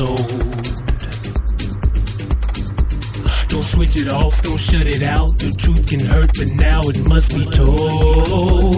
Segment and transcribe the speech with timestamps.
[0.00, 0.16] Don't
[3.62, 5.38] switch it off, don't shut it out.
[5.38, 8.69] The truth can hurt, but now it must be told.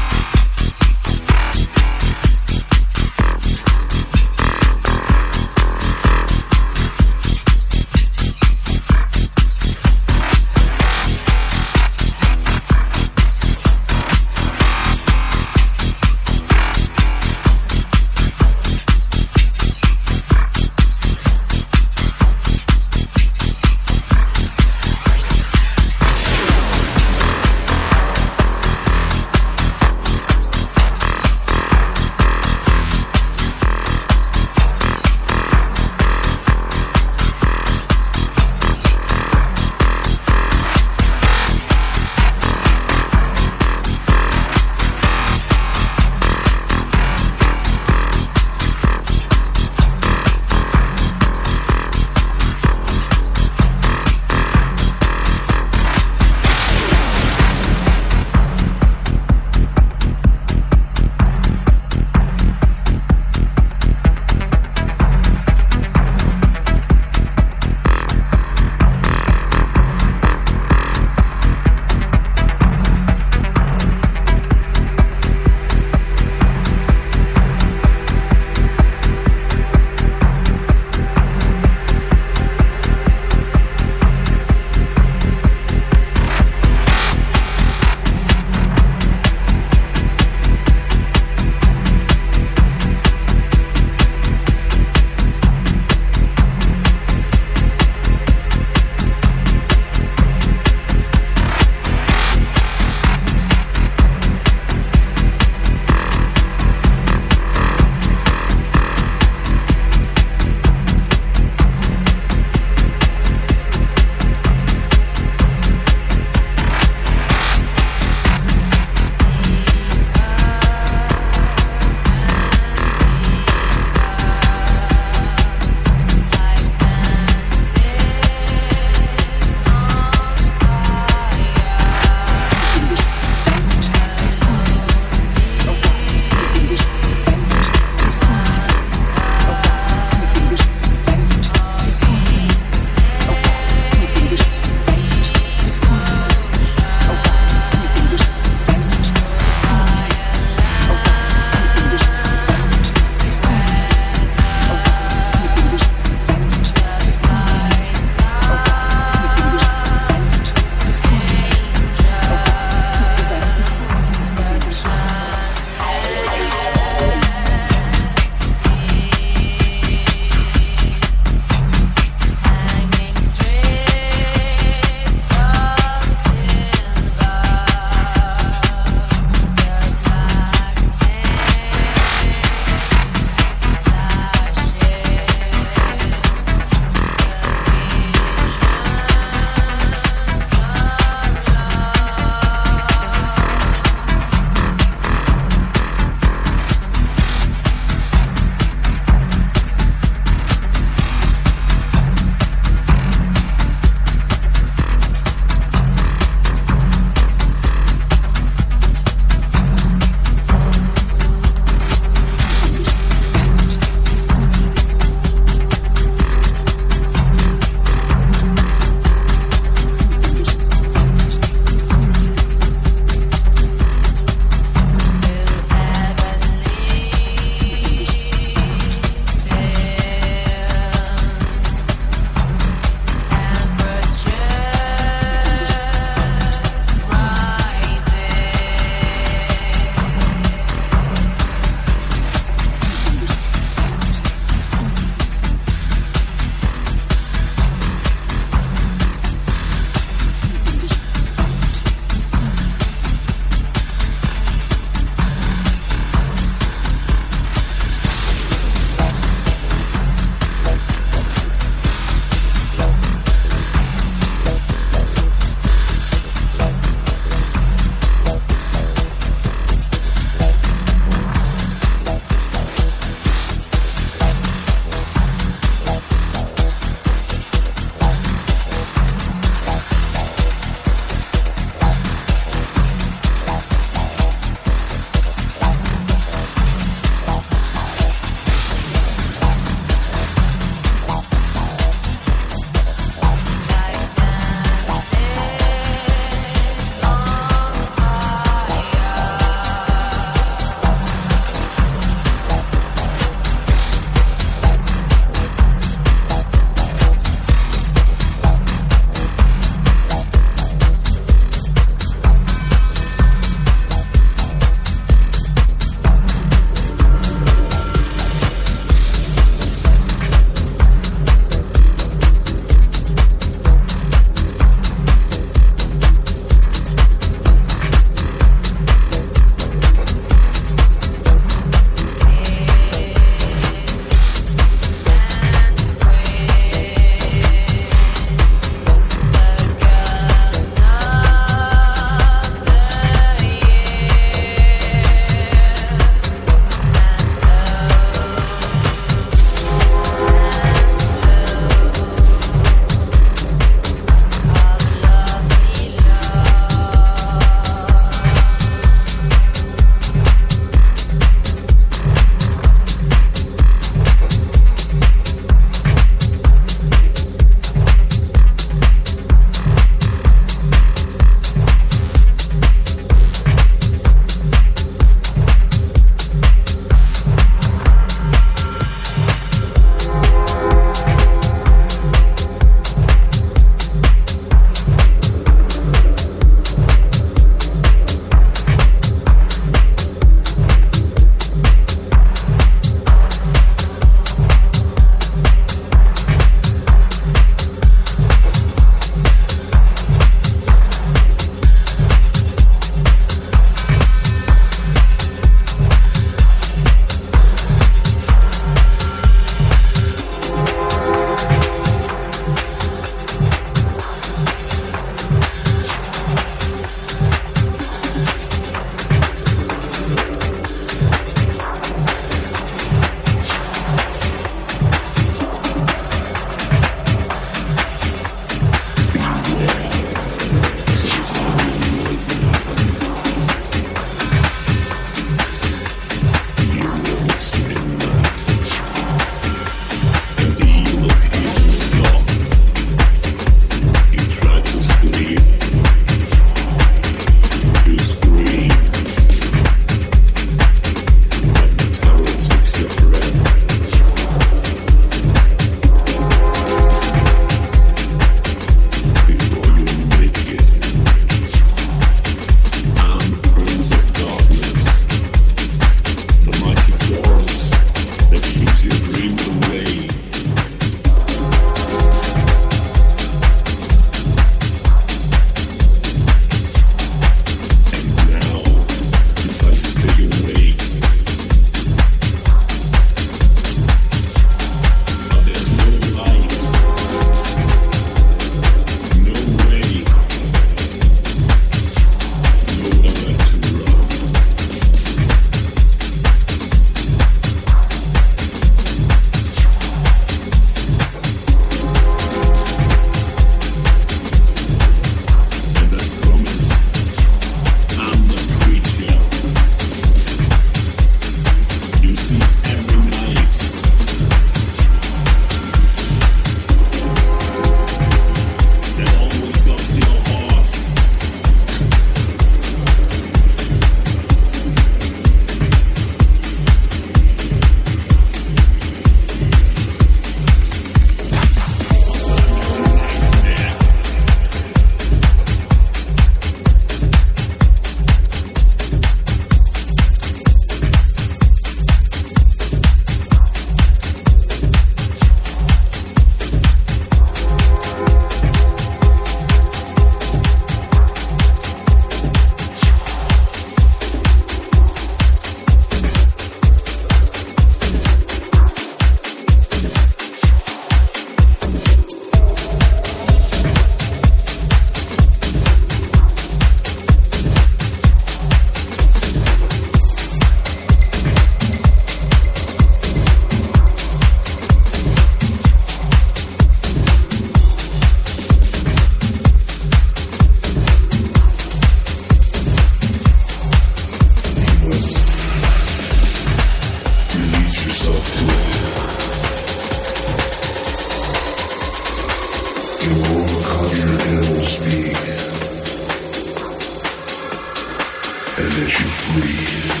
[598.71, 600.00] Promise found